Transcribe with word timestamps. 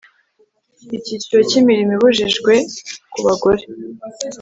icyiciro 0.97 1.39
cya 1.49 1.57
imirimo 1.61 1.91
ibujijwe 1.97 2.53
ku 3.11 3.19
bagore 3.25 3.63